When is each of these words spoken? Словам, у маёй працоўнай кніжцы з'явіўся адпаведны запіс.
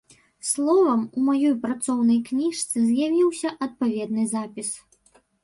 Словам, 0.51 1.01
у 1.19 1.25
маёй 1.27 1.53
працоўнай 1.65 2.17
кніжцы 2.31 2.75
з'явіўся 2.89 3.53
адпаведны 3.69 4.27
запіс. 4.35 4.69